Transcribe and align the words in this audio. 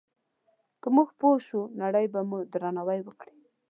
که 0.81 0.87
موږ 0.95 1.09
پوه 1.19 1.37
شو، 1.47 1.61
نړۍ 1.81 2.05
به 2.13 2.19
مو 2.29 2.37
درناوی 2.51 2.99
وکړي. 3.03 3.33